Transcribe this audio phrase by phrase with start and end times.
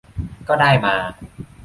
[0.47, 0.95] ก็ได้มา